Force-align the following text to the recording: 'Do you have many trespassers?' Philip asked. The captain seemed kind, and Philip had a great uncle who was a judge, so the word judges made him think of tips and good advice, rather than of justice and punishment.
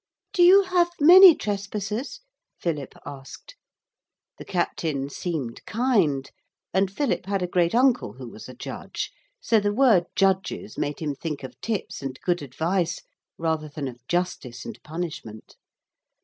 'Do 0.33 0.41
you 0.41 0.63
have 0.63 0.89
many 0.99 1.35
trespassers?' 1.35 2.21
Philip 2.59 2.95
asked. 3.05 3.55
The 4.39 4.45
captain 4.45 5.11
seemed 5.11 5.63
kind, 5.67 6.27
and 6.73 6.89
Philip 6.89 7.27
had 7.27 7.43
a 7.43 7.47
great 7.47 7.75
uncle 7.75 8.13
who 8.13 8.27
was 8.27 8.49
a 8.49 8.55
judge, 8.55 9.11
so 9.39 9.59
the 9.59 9.71
word 9.71 10.05
judges 10.15 10.75
made 10.75 11.01
him 11.01 11.13
think 11.13 11.43
of 11.43 11.61
tips 11.61 12.01
and 12.01 12.19
good 12.21 12.41
advice, 12.41 13.03
rather 13.37 13.69
than 13.69 13.87
of 13.87 13.99
justice 14.07 14.65
and 14.65 14.81
punishment. 14.81 15.55